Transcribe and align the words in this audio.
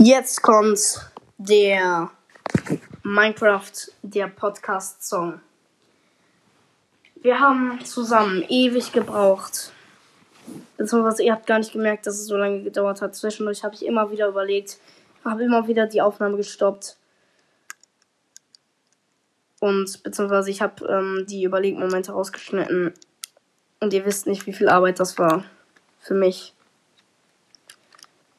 Jetzt 0.00 0.42
kommt 0.42 1.10
der 1.38 2.12
Minecraft, 3.02 3.72
der 4.02 4.28
Podcast-Song. 4.28 5.40
Wir 7.16 7.40
haben 7.40 7.84
zusammen 7.84 8.44
ewig 8.48 8.92
gebraucht. 8.92 9.72
Beziehungsweise 10.76 11.24
ihr 11.24 11.32
habt 11.32 11.48
gar 11.48 11.58
nicht 11.58 11.72
gemerkt, 11.72 12.06
dass 12.06 12.14
es 12.14 12.26
so 12.26 12.36
lange 12.36 12.62
gedauert 12.62 13.02
hat. 13.02 13.16
Zwischendurch 13.16 13.64
habe 13.64 13.74
ich 13.74 13.84
immer 13.84 14.12
wieder 14.12 14.28
überlegt, 14.28 14.78
habe 15.24 15.42
immer 15.42 15.66
wieder 15.66 15.88
die 15.88 16.00
Aufnahme 16.00 16.36
gestoppt. 16.36 16.96
Und 19.58 20.04
beziehungsweise 20.04 20.48
ich 20.52 20.62
habe 20.62 20.86
ähm, 20.86 21.26
die 21.28 21.42
Überlegmomente 21.42 22.12
rausgeschnitten. 22.12 22.94
Und 23.80 23.92
ihr 23.92 24.06
wisst 24.06 24.28
nicht, 24.28 24.46
wie 24.46 24.52
viel 24.52 24.68
Arbeit 24.68 25.00
das 25.00 25.18
war. 25.18 25.44
Für 25.98 26.14
mich. 26.14 26.54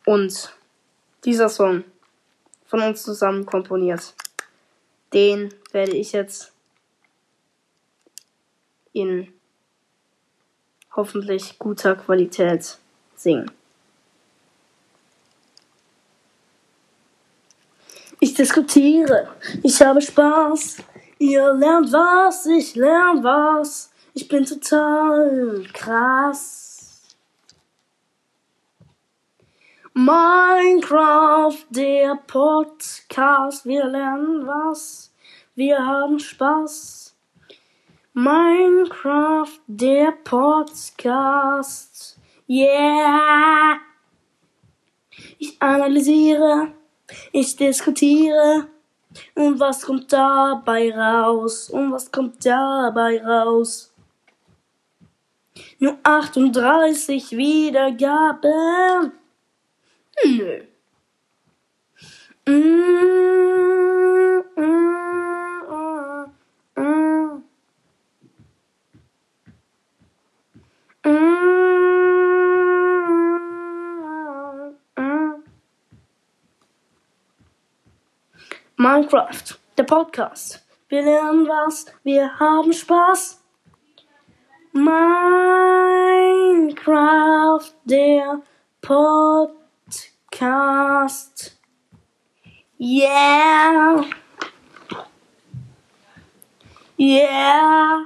Und 0.06 0.54
dieser 1.26 1.50
Song 1.50 1.84
von 2.66 2.82
uns 2.82 3.04
zusammen 3.04 3.46
komponiert. 3.46 4.14
Den 5.14 5.54
werde 5.72 5.94
ich 5.94 6.12
jetzt 6.12 6.54
in 8.94 9.34
hoffentlich 10.96 11.58
guter 11.58 11.96
Qualität 11.96 12.78
singen. 13.16 13.52
Ich 18.22 18.34
diskutiere, 18.34 19.30
ich 19.64 19.82
habe 19.82 20.02
Spaß, 20.02 20.78
ihr 21.20 21.54
lernt 21.54 21.92
was, 21.94 22.46
ich 22.48 22.76
lerne 22.76 23.24
was, 23.24 23.92
ich 24.14 24.28
bin 24.28 24.46
total 24.46 25.66
krass. 25.72 26.59
Minecraft, 30.02 31.66
der 31.72 32.16
Podcast, 32.26 33.66
wir 33.66 33.84
lernen 33.84 34.48
was, 34.48 35.12
wir 35.56 35.78
haben 35.78 36.18
Spaß. 36.18 37.14
Minecraft, 38.14 39.60
der 39.68 40.14
Podcast, 40.24 42.18
yeah. 42.48 43.78
Ich 45.38 45.62
analysiere, 45.62 46.72
ich 47.34 47.58
diskutiere. 47.58 48.70
Und 49.36 49.60
was 49.60 49.82
kommt 49.82 50.14
dabei 50.14 50.96
raus? 50.96 51.70
Und 51.70 51.92
was 51.92 52.10
kommt 52.10 52.46
dabei 52.46 53.22
raus? 53.22 53.94
Nur 55.78 55.98
38 56.04 57.32
Wiedergaben. 57.32 59.19
Nö. 60.26 60.62
Mm, 62.48 62.80
Minecraft, 78.78 79.60
der 79.78 79.84
Podcast. 79.84 80.66
Wir 80.88 81.04
lernen 81.04 81.48
was, 81.48 81.86
wir 82.04 82.40
haben 82.40 82.74
Spaß. 82.74 83.42
Minecraft, 84.74 85.00
der 87.86 88.42
Podcast. 88.82 89.59
Podcast. 90.40 91.58
Yeah. 92.78 94.06
Yeah. 96.98 98.06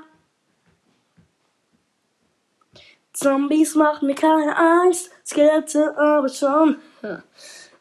Zombies 3.13 3.75
machen 3.75 4.07
mir 4.07 4.15
keine 4.15 4.57
Angst, 4.57 5.11
Skelette 5.23 5.95
aber 5.95 6.27
schon. 6.29 6.77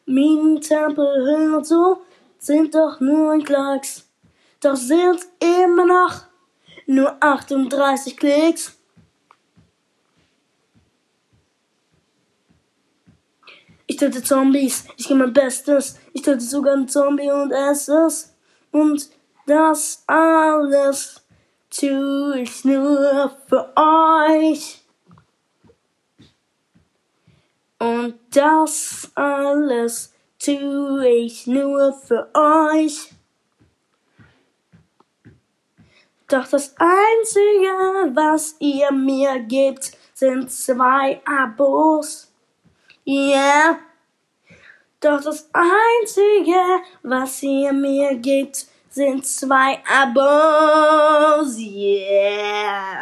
Minentempel, 0.05 1.25
Höhen 1.25 1.55
und 1.55 1.65
so 1.65 2.03
sind 2.37 2.75
doch 2.75 2.99
nur 2.99 3.31
ein 3.31 3.43
Klacks. 3.43 4.07
Doch 4.61 4.75
sind 4.75 5.25
immer 5.39 5.85
noch 5.85 6.25
nur 6.85 7.17
38 7.19 8.15
Klicks. 8.15 8.77
Ich 13.93 13.99
töte 13.99 14.23
Zombies, 14.23 14.85
ich 14.97 15.07
gebe 15.07 15.19
mein 15.19 15.33
Bestes. 15.33 15.99
Ich 16.13 16.23
töte 16.23 16.41
sogar 16.41 16.73
einen 16.73 16.87
Zombie 16.87 17.29
und 17.29 17.51
esse 17.51 18.07
es. 18.07 18.35
Und 18.71 19.07
das 19.45 20.03
alles 20.07 21.21
tue 21.69 22.39
ich 22.39 22.65
nur 22.65 23.37
für 23.47 23.71
euch. 23.77 24.81
Und 27.77 28.15
das 28.31 29.11
alles 29.13 30.11
tue 30.39 31.07
ich 31.07 31.45
nur 31.45 31.93
für 31.93 32.31
euch. 32.33 33.11
Doch 36.29 36.47
das 36.47 36.73
Einzige, 36.79 38.15
was 38.15 38.55
ihr 38.57 38.91
mir 38.91 39.37
gebt, 39.41 39.91
sind 40.15 40.51
zwei 40.51 41.21
Abos. 41.25 42.32
Ja. 43.05 43.79
Doch 44.99 45.21
das 45.21 45.49
Einzige, 45.51 46.81
was 47.01 47.43
ihr 47.43 47.73
mir 47.73 48.15
gibt, 48.15 48.67
sind 48.89 49.25
zwei 49.25 49.83
Abos. 49.85 51.57
Yeah. 51.57 52.93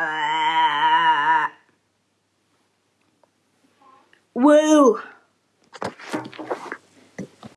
Woo. 4.34 4.97